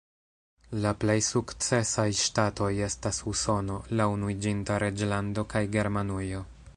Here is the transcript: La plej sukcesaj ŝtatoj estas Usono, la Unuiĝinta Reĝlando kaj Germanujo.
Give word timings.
La 0.83 0.93
plej 1.01 1.17
sukcesaj 1.25 2.05
ŝtatoj 2.21 2.71
estas 2.87 3.21
Usono, 3.33 3.77
la 3.99 4.11
Unuiĝinta 4.15 4.81
Reĝlando 4.85 5.45
kaj 5.55 5.63
Germanujo. 5.77 6.43